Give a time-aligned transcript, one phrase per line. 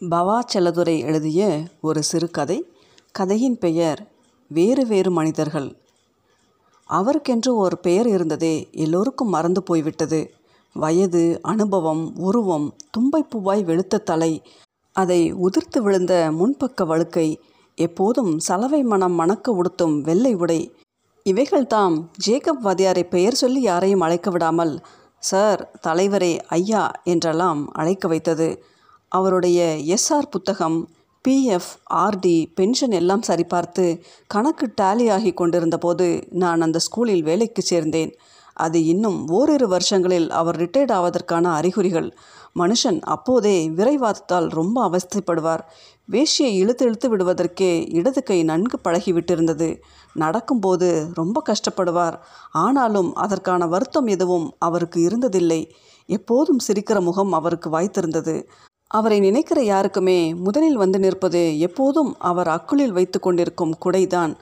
[0.00, 2.64] பவாச்சலதுரை எழுதிய ஒரு சிறுகதை.
[3.12, 4.12] கதையின் பெயர்
[4.48, 5.76] வேறு வேறு மனிதர்கள்.
[6.88, 10.20] அவருக்கென்று ஒரு பெயர் இருந்ததே எல்லோருக்கும் மறந்து போய்விட்டது.
[10.72, 14.42] வயது அனுபவம் உருவம் தும்பைப்பூவாய் வெளுத்த தலை
[14.92, 17.40] அதை உதிர்த்து விழுந்த முன்பக்க வழுக்கை
[17.74, 20.74] எப்போதும் சலவை மனம் மணக்க உடுத்தும் வெள்ளை உடை
[21.26, 24.80] இவைகள்தாம் ஜேக்கப் வாதியாரை பெயர் சொல்லி யாரையும் அழைக்க விடாமல்
[25.18, 28.62] சார் தலைவரே ஐயா என்றெல்லாம் அழைக்க வைத்தது.
[29.08, 30.88] அவருடைய எஸ்ஆர் புத்தகம்
[31.28, 38.12] பிஎஃப் ஆர்டி பென்ஷன் எல்லாம் சரிபார்த்து கணக்கு டேலி ஆகி கொண்டிருந்த போது நான் அந்த ஸ்கூலில் வேலைக்கு சேர்ந்தேன்.
[38.52, 42.16] அது இன்னும் ஓரிரு வருஷங்களில் அவர் ரிட்டையர்ட் ஆவதற்கான அறிகுறிகள்.
[42.56, 45.60] மனுஷன் அப்போதே விரைவாதத்தால் ரொம்ப அவஸ்தைப்படுவார்.
[46.10, 49.78] வேஷியை இழுத்து இழுத்து விடுவதற்கே இடது கை நன்கு பழகிவிட்டிருந்தது.
[50.14, 52.16] நடக்கும்போது ரொம்ப கஷ்டப்படுவார்.
[52.52, 55.70] ஆனாலும் அதற்கான வருத்தம் எதுவும் அவருக்கு இருந்ததில்லை.
[56.06, 58.46] எப்போதும் சிரிக்கிற முகம் அவருக்கு வாய்த்திருந்தது.
[58.90, 64.32] அவரை நினைக்கிற யாருக்குமே முதலில் வந்து நிற்பது எப்போதும் அவர் அக்குளில் வைத்து கொண்டிருக்கும் குடைதான்.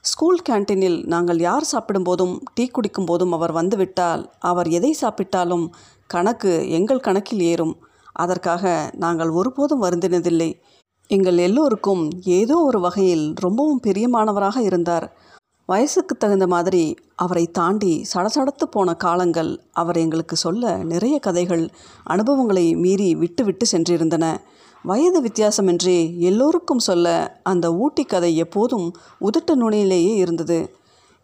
[0.00, 5.64] ஸ்கூல் கேன்டீனில் நாங்கள் யார் சாப்பிடும்போதும் டீ குடிக்கும் போதும் அவர் வந்துவிட்டால் அவர் எதை சாப்பிட்டாலும்
[6.06, 7.74] கணக்கு எங்கள் கணக்கில் ஏறும்.
[8.12, 10.50] அதற்காக நாங்கள் ஒருபோதும் வருந்தினதில்லை.
[11.10, 15.06] எங்கள் எல்லோருக்கும் ஏதோ ஒரு வகையில் ரொம்பவும் பிரியமானவராக இருந்தார்.
[15.68, 16.82] வயசுக்கு தகுந்த மாதிரி
[17.14, 21.62] அவரை தாண்டி சடசடத்து போன காலங்கள் அவர் எங்களுக்கு சொல்ல நிறைய கதைகள்
[22.04, 24.24] அனுபவங்களை மீறி விட்டு விட்டு சென்றிருந்தன.
[24.82, 27.06] வயது வித்தியாசமின்றி எல்லோருக்கும் சொல்ல
[27.42, 30.58] அந்த ஊட்டி கதை எப்போதும் உதட்டு நுனியிலேயே இருந்தது.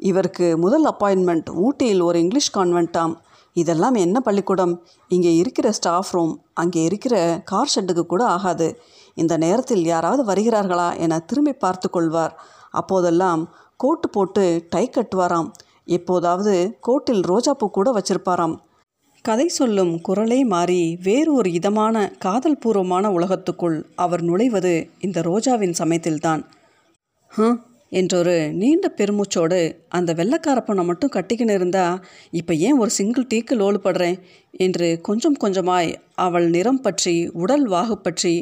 [0.01, 3.15] இவருக்கு முதல் அப்பாயின்மெண்ட் ஊட்டியில் ஒரு இங்கிலீஷ் கான்வென்ட்டாம்
[3.53, 4.75] இதெல்லாம் என்ன பள்ளிக்கூடம்?
[5.09, 8.69] இங்கே இருக்கிற ஸ்டாஃப் ரூம் அங்கே இருக்கிற கார் ஷெட்டுக்கு கூட ஆகாது.
[9.15, 12.35] இந்த நேரத்தில் யாராவது வருகிறார்களா என திரும்பி பார்த்து கொள்வார்.
[12.71, 13.43] அப்போதெல்லாம்
[13.81, 15.51] கோட்டு போட்டு டை கட்டுவாராம்.
[15.85, 18.57] எப்போதாவது கோட்டில் ரோஜாப்பூ கூட வச்சிருப்பாராம்.
[19.23, 26.43] கதை சொல்லும் குரலே மாறி வேறு ஒரு இதமான காதல் பூர்வமான உலகத்துக்குள் அவர் நுழைவது இந்த ரோஜாவின் சமயத்தில்தான்.
[27.29, 27.59] ஹம்
[27.93, 31.85] என்றொரு நீண்ட பெருமூச்சோடு அந்த வெள்ளக்கார பொண்ணை மட்டும் கட்டிக்கின்னு இருந்தா
[32.31, 34.19] இப்போ ஏன் ஒரு சிங்கிள் டீக்கு லோலு படுறேன்?
[34.57, 38.35] என்று கொஞ்சம் கொஞ்சமாய் அவள் நிறம் பற்றி உடல் வாகு பற்றி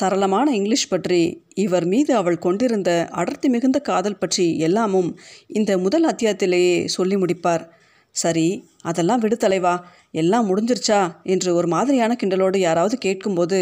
[0.00, 1.20] சரளமான இங்கிலீஷ் பற்றி
[1.54, 5.10] இவர் மீது அவள் கொண்டிருந்த அடர்த்தி மிகுந்த காதல் பற்றி எல்லாமும்
[5.46, 7.64] இந்த முதல் அத்தியாயத்திலேயே சொல்லி முடிப்பார்.
[8.16, 8.48] சரி
[8.82, 9.74] அதெல்லாம் விடு தலைவா
[10.12, 10.98] எல்லாம் முடிஞ்சிருச்சா?
[11.22, 13.58] என்று ஒரு மாதிரியான கிண்டலோடு யாராவது கேட்கும்போது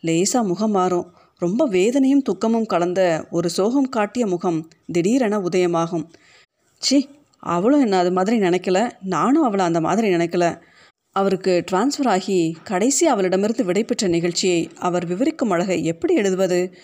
[0.00, 1.06] லேசாக முகம் மாறும்.
[1.38, 6.04] ரொம்ப வேதனையும் துக்கமும் கலந்த ஒரு சோகம் காட்டிய முகம் திடீரென உதயமாகும்.
[6.78, 7.08] சி
[7.38, 8.90] அவளும் என்ன அது மாதிரி நினைக்கல?
[9.02, 10.60] நானும் அவளை அந்த மாதிரி நினைக்கல.
[11.12, 16.74] அவருக்கு டிரான்ஸ்ஃபர் ஆகி கடைசி அவளிடமிருந்து விடைபெற்ற நிகழ்ச்சியை அவர் விவரிக்கும் அழகை எப்படி எழுதுவது?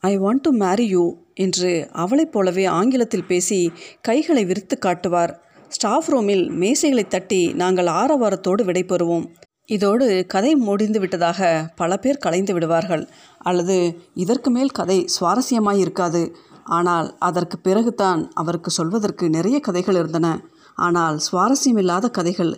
[0.00, 5.40] I want to marry you என்று அவளைப் போலவே ஆங்கிலத்தில் பேசி கைகளை விரித்து காட்டுவார்.
[5.68, 9.26] ஸ்டாஃப் ரூமில் மேசைகளை தட்டி நாங்கள் ஆரவாரத்தோடு விடைபெறுவோம்.
[9.66, 13.08] இதோடு கதை முடிந்து விட்டதாக பல பேர் கலைந்து விடுவார்கள்.
[13.40, 13.76] அல்லது
[14.14, 16.34] இதற்கு மேல் கதை சுவாரஸ்யமாய் இருக்காது.
[16.64, 20.28] ஆனால் அதற்கு பிறகுதான் அவருக்கு சொல்வதற்கு நிறைய கதைகள் இருந்தன.
[20.74, 22.52] ஆனால் சுவாரஸ்யமில்லாத கதைகள்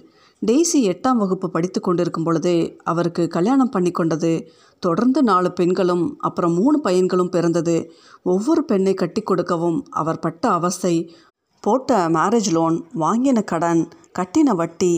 [0.46, 4.32] டெய்ஸி எட்டாம் வகுப்பு படித்து கொண்டிருக்கும் பொழுதே அவருக்கு கல்யாணம் பண்ணி கொண்டது.
[4.78, 7.76] தொடர்ந்து நாலு பெண்களும் அப்புறம் மூணு பையன்களும் பிறந்தது.
[8.22, 10.94] ஒவ்வொரு பெண்ணை கட்டி கொடுக்கவும் அவர் பட்ட அவஸ்தை
[11.60, 13.82] போட்ட மேரேஜ் லோன் வாங்கின கடன்
[14.18, 14.92] கட்டின வட்டி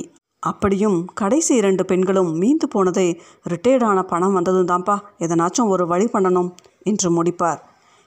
[0.44, 6.50] அப்படியும் கடைசி இரண்டு பெண்களும் மீந்து போனதை ரிட்டையர்டான பணம் வந்ததும் தான்ப்பா எதனாச்சும் ஒரு வழி பண்ணணும்
[6.82, 7.60] என்று முடிப்பார்.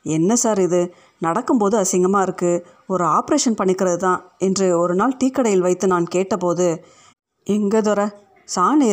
[0.06, 0.82] என்ன சார் இது?
[1.20, 6.68] நடக்கும்போது அசிங்கமாக இருக்குது ஒரு ஆப்ரேஷன் பண்ணிக்கிறது தான் என்று ஒரு நாள் டீக்கடையில் வைத்து நான் கேட்டபோது
[7.48, 8.02] எங்கே துற
[8.46, 8.84] சான்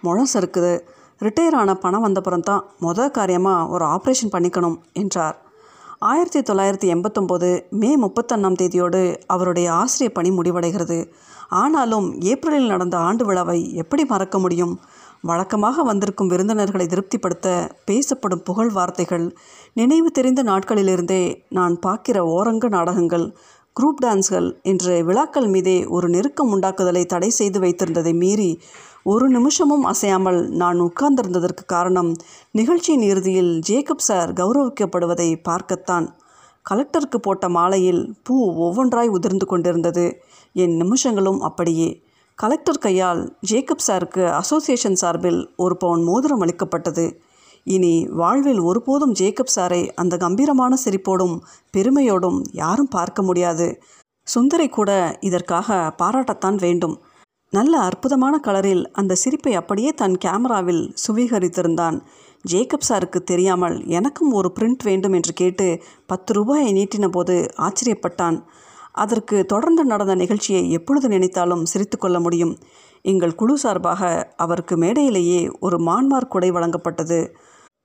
[0.00, 0.74] முழம் சறுக்குது
[1.20, 5.36] ரிட்டையர் ஆன பணம் வந்தப்புறம் தான் மொதல் காரியமாக ஒரு ஆப்ரேஷன் பண்ணிக்கணும் என்றார்.
[5.98, 10.98] ஆயிரத்தி தொள்ளாயிரத்தி எண்பத்தொம்போது மே முப்பத்தொன்னாம் தேதியோடு அவருடைய ஆசிரியர் பணி முடிவடைகிறது.
[11.48, 14.80] ஆனாலும் ஏப்ரலில் நடந்த ஆண்டு விழாவை எப்படி மறக்க முடியும்?
[15.20, 19.36] வழக்கமாக வந்திருக்கும் விருந்தினர்களை திருப்திப்படுத்த பேசப்படும் புகழ் வார்த்தைகள்
[19.72, 23.34] நினைவு தெரிந்த நாட்களிலிருந்தே நான் பார்க்கிற ஓரங்க நாடகங்கள்
[23.80, 28.60] குரூப் டான்ஸ்கள் என்று விழாக்கள் மீதே ஒரு நெருக்கம் உண்டாக்குதலை தடை செய்து வைத்திருந்ததை மீறி
[29.02, 32.14] ஒரு நிமிஷமும் அசையாமல் நான் உட்கார்ந்திருந்ததற்கு காரணம்
[32.50, 36.16] நிகழ்ச்சியின் இறுதியில் ஜேக்கப் சார் கௌரவிக்கப்படுவதை பார்க்கத்தான்.
[36.70, 40.22] கலெக்டருக்கு போட்ட மாலையில் பூ ஒவ்வொன்றாய் உதிர்ந்து கொண்டிருந்தது.
[40.52, 42.02] என் நிமிஷங்களும் அப்படியே.
[42.34, 47.20] கலெக்டர் கையால் ஜேக்கப் சாருக்கு அசோசியேஷன் சார்பில் ஒரு பவுன் மோதிரம் அளிக்கப்பட்டது.
[47.64, 51.38] இனி வாழ்வில் ஒருபோதும் ஜேக்கப் சாரை அந்த கம்பீரமான சிரிப்போடும்
[51.76, 53.82] பெருமையோடும் யாரும் பார்க்க முடியாது.
[54.34, 57.00] சுந்தரை கூட இதற்காக பாராட்டத்தான் வேண்டும்.
[57.50, 62.00] நல்ல அற்புதமான கலரில் அந்த சிரிப்பை அப்படியே தன் கேமராவில் சுவீகரித்திருந்தான்.
[62.46, 65.66] ஜேக்கப் சாருக்கு தெரியாமல் எனக்கும் ஒரு பிரிண்ட் வேண்டும் என்று கேட்டு
[66.06, 68.38] பத்து ரூபாயை நீட்டின போது ஆச்சரியப்பட்டான்.
[68.92, 72.58] அதற்கு தொடர்ந்து நடந்த நிகழ்ச்சியை எப்பொழுது நினைத்தாலும் சிரித்து கொள்ள முடியும்.
[73.02, 77.18] எங்கள் குழு சார்பாக அவருக்கு மேடையிலேயே ஒரு மான்மார் கொடை வழங்கப்பட்டது.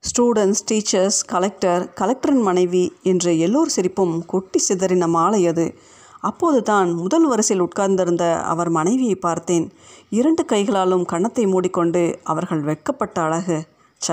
[0.03, 5.65] ஸ்டூடெண்ட்ஸ் டீச்சர்ஸ் கலெக்டர் கலெக்டரின் மனைவி என்று எல்லோர் சிரிப்பும் கொட்டி சிதறின மாலை அது.
[6.19, 9.65] அப்போது தான் முதல் வரிசையில் உட்கார்ந்திருந்த அவர் மனைவியை பார்த்தேன்.
[10.09, 13.57] இரண்டு கைகளாலும் கன்னத்தை மூடிக்கொண்டு அவர்கள் வெட்கப்பட்ட அழகு.
[14.01, 14.09] ச்ச!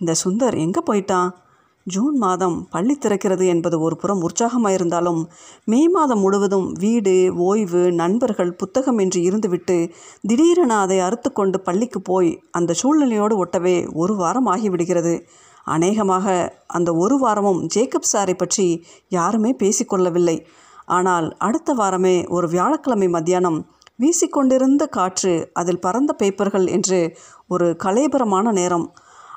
[0.00, 1.30] இந்த சுந்தர் எங்கே போயிட்டான்?
[1.86, 5.20] ஜூன் மாதம் பள்ளி திறக்கிறது என்பது ஒரு புறம் உற்சாகமாயிருந்தாலும்
[5.64, 9.76] மே மாதம் முழுவதும் வீடு ஓய்வு நண்பர்கள் புத்தகம் என்று இருந்துவிட்டு
[10.26, 15.14] திடீரென அதை அறுத்து கொண்டு பள்ளிக்கு போய் அந்த சூழ்நிலையோடு ஒட்டவே ஒரு வாரம் ஆகிவிடுகிறது.
[15.66, 16.26] அநேகமாக
[16.66, 18.68] அந்த ஒரு வாரமும் ஜேக்கப் சாரை பற்றி
[19.08, 20.36] யாருமே பேசிக்கொள்ளவில்லை
[20.88, 23.58] ஆனால் அடுத்த வாரமே ஒரு வியாழக்கிழமை மத்தியானம்
[23.96, 27.16] வீசிக்கொண்டிருந்த காற்று அதில் பறந்த பேப்பர்கள் என்று
[27.48, 28.86] ஒரு கலேபரமான நேரம்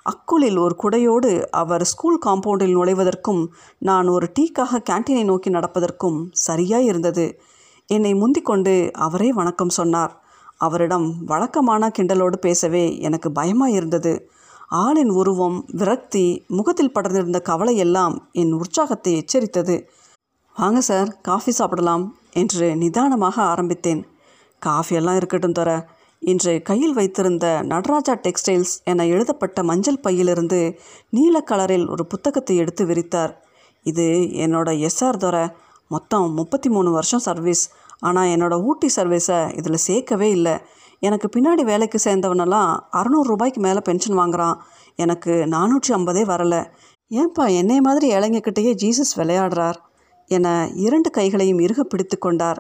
[0.05, 3.41] அக்குளில் ஒரு குடையோடு அவர் ஸ்கூல் காம்பவுண்டில் நுழைவதற்கும்
[3.77, 7.25] நான் ஒரு டீக்காக கேன்டீனை நோக்கி நடப்பதற்கும் சரியாய் இருந்தது.
[7.87, 10.13] என்னை முந்திக்கொண்டு அவரே வணக்கம் சொன்னார்.
[10.57, 14.13] அவரிடம் வழக்கமான கிண்டலோடு பேசவே எனக்கு பயமாக இருந்தது.
[14.67, 19.75] ஆளின் உருவம் விரக்தி முகத்தில் படர்ந்திருந்த கவலை எல்லாம் என் உற்சாகத்தை எச்சரித்தது.
[20.55, 24.01] வாங்க சார் காஃபி சாப்பிடலாம் என்று நிதானமாக ஆரம்பித்தேன்.
[24.61, 25.69] காஃபியெல்லாம் இருக்கட்டும் தர
[26.21, 30.79] இன்று கையில் வைத்திருந்த நடராஜா டெக்ஸ்டைல்ஸ் என எழுதப்பட்ட மஞ்சள் பையிலிருந்து
[31.09, 33.31] நீல கலரில் ஒரு புத்தகத்தை எடுத்து விரித்தார்.
[33.83, 34.05] இது
[34.45, 35.47] என்னோட எஸ்ஆர் துறை
[35.87, 37.69] மொத்தம் முப்பத்தி மூணு வருஷம் சர்வீஸ்.
[37.99, 40.55] ஆனால் என்னோட ஊட்டி சர்வீஸை இதில் சேர்க்கவே இல்லை.
[40.99, 44.57] எனக்கு பின்னாடி வேலைக்கு சேர்ந்தவனெல்லாம் அறநூறு ரூபாய்க்கு மேலே பென்ஷன் வாங்குறான்.
[44.95, 46.63] எனக்கு நானூற்றி ஐம்பதே வரலை.
[47.11, 49.75] ஏன்பா என்னை மாதிரி இளைஞக்கிட்டேயே ஜீசஸ் விளையாடுறார்?
[50.27, 52.59] என இரண்டு கைகளையும் இறுக பிடித்து கொண்டார்.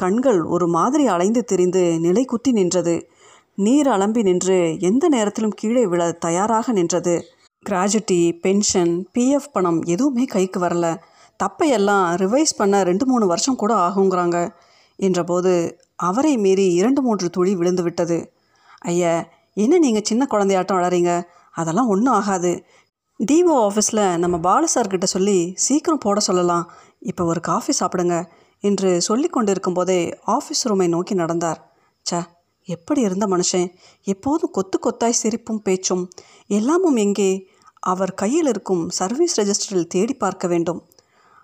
[0.00, 2.94] கண்கள் ஒரு மாதிரி அலைந்து திரிந்து நிலை குத்தி நின்றது.
[3.54, 7.14] நீர் அலம்பி நின்று எந்த நேரத்திலும் கீழே விழ தயாராக நின்றது.
[7.66, 10.86] கிராஜுட்டி பென்ஷன் பிஎஃப் பணம் எதுவுமே கைக்கு வரல.
[11.42, 14.36] தப்பையெல்லாம் ரிவைஸ் பண்ண ரெண்டு மூணு வருஷம் கூட ஆகுங்கிறாங்க
[14.98, 15.52] என்றபோது
[15.96, 18.18] அவரை மீறி இரண்டு மூன்று துளி விழுந்து விட்டது.
[18.92, 19.14] ஐயா
[19.54, 21.12] என்ன நீங்கள் சின்ன குழந்தையாட்டம் வளரீங்க?
[21.52, 22.52] அதெல்லாம் ஒன்றும் ஆகாது.
[23.20, 26.64] டிஓ ஆஃபீஸில் நம்ம பாலு சார்கிட்ட சொல்லி சீக்கிரம் போட சொல்லலாம்.
[27.10, 28.16] இப்போ ஒரு காஃபி சாப்பிடுங்க.
[28.60, 31.60] என்று சொல்லி கொண்டிருக்கும் போதே ஆஃபீஸ் ரூமை நோக்கி நடந்தார்.
[32.06, 32.22] ச்ச
[32.68, 33.68] எப்படி இருந்த மனுஷன்?
[34.02, 36.08] எப்போதும் கொத்து கொத்தாய் சிரிப்பும் பேச்சும்
[36.46, 37.48] எல்லாமும் எங்கே?
[37.80, 40.80] அவர் கையில் இருக்கும் சர்வீஸ் ரெஜிஸ்டரில் தேடி பார்க்க வேண்டும்.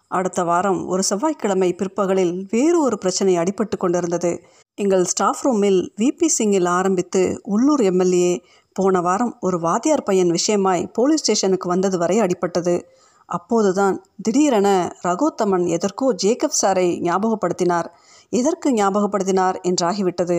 [0.08, 4.44] அடுத்த வாரம் ஒரு செவ்வாய்க்கிழமை பிற்பகலில் வேறு ஒரு பிரச்சனை அடிபட்டு கொண்டிருந்தது.
[4.74, 11.20] எங்கள் ஸ்டாஃப் ரூமில் விபி சிங்கில் ஆரம்பித்து உள்ளூர் எம்எல்ஏ போன வாரம் ஒரு வாத்தியார் பையன் விஷயமாய் போலீஸ்
[11.20, 12.82] ஸ்டேஷனுக்கு வந்தது வரை அடிபட்டது.
[13.28, 14.68] அப்போதுதான் திடீரென
[15.06, 17.88] ரகோத்தமன் எதற்கோ ஜேக்கப் சாரை ஞாபகப்படுத்தினார்.
[18.32, 20.38] எதற்கு ஞாபகப்படுத்தினார் என்றாகிவிட்டது.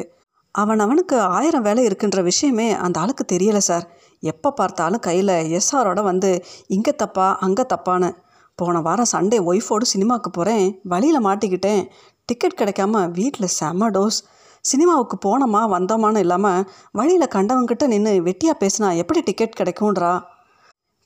[0.51, 3.85] அவன் அவனுக்கு ஆயிரம் வேலை இருக்கின்ற விஷயமே அந்த ஆளுக்கு தெரியலை சார்.
[4.23, 6.29] எப்போ பார்த்தாலும் கையில் எஸ்ஆரோட வந்து
[6.67, 8.09] இங்கே தப்பா அங்கே தப்பான்னு.
[8.55, 11.83] போன வாரம் சண்டே ஒய்ஃபோடு சினிமாவுக்கு போகிறேன் வழியில் மாட்டிக்கிட்டேன்.
[12.25, 14.19] டிக்கெட் கிடைக்காம வீட்டில் செம டோஸ்.
[14.65, 20.13] சினிமாவுக்கு போனோமா வந்தோமான்னு இல்லாமல் வழியில் கண்டவங்கிட்ட நின்று வெட்டியாக பேசினா எப்படி டிக்கெட் கிடைக்கும்ன்றா?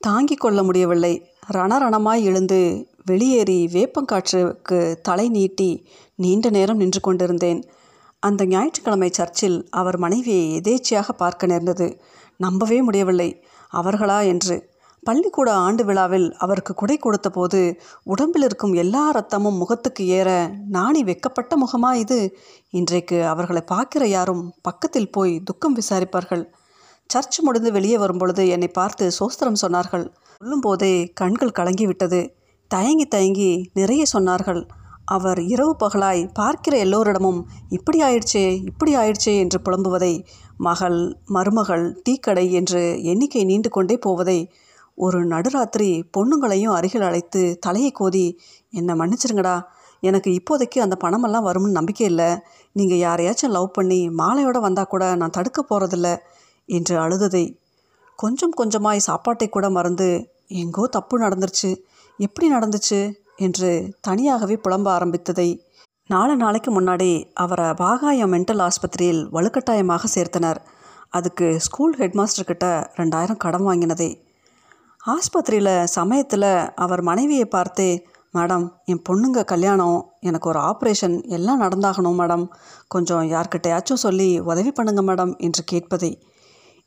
[0.02, 1.14] தாங்கிக் கொள்ள முடியவில்லை.
[1.54, 7.64] ரணரணமாய் எழுந்து வெளியேறி வேப்பங்காற்றுக்கு தலை நீட்டி நீண்ட நேரம் நின்று கொண்டிருந்தேன்.
[8.20, 12.02] அந்த ஞாயிற்றுக்கிழமை சர்ச்சில் அவர் மனைவியை எதேச்சியாக பார்க்க நேர்ந்தது.
[12.38, 13.44] நம்பவே முடியவில்லை.
[13.74, 14.70] அவர்களா என்று.
[15.04, 21.94] பள்ளிக்கூட ஆண்டு விழாவில் அவருக்கு குடை கொடுத்தபோது உடம்பில் இருக்கும் எல்லா ரத்தமும் முகத்துக்கு ஏற நாணி வெக்கப்பட்ட முகமா
[21.94, 22.38] இது?
[22.70, 26.46] இன்றைக்கு அவர்களை பார்க்கிற யாரும் பக்கத்தில் போய் துக்கம் விசாரிப்பார்கள்.
[27.10, 30.04] சர்ச் முடிந்து வெளியே வரும்பொழுது என்னை பார்த்து சோஸ்திரம் சொன்னார்கள்.
[30.42, 32.20] சொல்லும்போதே கண்கள் கலங்கி விட்டது
[32.72, 34.62] தயங்கி தயங்கி நிறைய சொன்னார்கள்.
[35.06, 40.14] அவர் இரவு பகலாய் பார்க்கிற எல்லோரிடமும் இப்படி ஆயிடுச்சே இப்படி ஆயிடுச்சே என்று புலம்புவதை
[40.58, 42.82] மகள் மருமகள் டீக்கடை என்று
[43.12, 44.40] எண்ணிக்கை நீண்டு கொண்டே போவதை
[44.98, 48.26] ஒரு நடுராத்திரி பொண்ணுங்களையும் அருகில் அழைத்து தலையை கோதி
[48.74, 49.58] என்னை மன்னிச்சிருங்கடா
[50.04, 52.30] எனக்கு இப்போதைக்கு அந்த பணமெல்லாம் வரும்னு நம்பிக்கை இல்லை.
[52.76, 56.10] நீங்கள் யாரையாச்சும் லவ் பண்ணி மாலையோடு வந்தால் கூட நான் தடுக்க போகிறதில்ல
[56.78, 57.46] என்று அழுததை.
[58.20, 60.10] கொஞ்சம் கொஞ்சமாய் சாப்பாட்டை கூட மறந்து
[60.62, 61.70] எங்கோ தப்பு நடந்துருச்சு
[62.20, 63.00] எப்படி நடந்துச்சு
[63.36, 63.70] என்று
[64.08, 65.50] தனியாகவே புலம்ப ஆரம்பித்ததை.
[66.10, 70.60] நாலு நாளைக்கு முன்னாடி அவரை பாகாயம் மென்டல் ஆஸ்பத்திரியில் வலுக்கட்டாயமாக சேர்த்தனர்.
[71.10, 72.66] அதுக்கு ஸ்கூல் ஹெட்மாஸ்டர்கிட்ட
[73.00, 74.10] ரெண்டாயிரம் கடன் வாங்கினதே.
[75.04, 77.86] ஆஸ்பத்திரியில் சமயத்தில் அவர் மனைவியை பார்த்து
[78.34, 82.46] மேடம் என் பொண்ணுங்க கல்யாணம் எனக்கு ஒரு ஆப்ரேஷன் எல்லாம் நடந்தாகணும் மேடம்.
[82.88, 86.12] கொஞ்சம் யார்கிட்டயாச்சும் சொல்லி உதவி பண்ணுங்க மேடம் என்று கேட்பதை.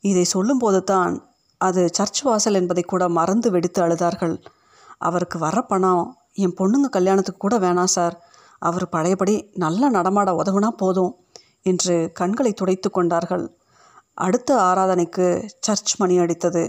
[0.03, 1.13] இதை சொல்லும்போது தான்
[1.57, 4.35] அது சர்ச் வாசல் என்பதை கூட மறந்து வெடித்து அழுதார்கள்.
[4.97, 8.15] அவருக்கு வர பணம் என் பொண்ணுங்க கல்யாணத்துக்கு கூட வேணாம் சார்.
[8.59, 11.13] அவர் பழையபடி நல்லா நடமாட உதவுனா போதும்
[11.61, 13.45] என்று கண்களை துடைத்து கொண்டார்கள்.
[14.13, 15.27] அடுத்த ஆராதனைக்கு
[15.59, 16.63] சர்ச் மணி அடித்தது.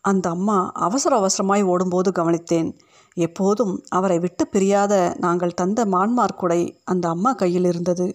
[0.00, 2.70] அந்த அம்மா அவசர அவசரமாய் ஓடும்போது கவனித்தேன்.
[3.16, 8.06] எப்போதும் அவரை விட்டு பிரியாத நாங்கள் தந்த மான்மார்க்குடை அந்த அம்மா கையில் இருந்தது.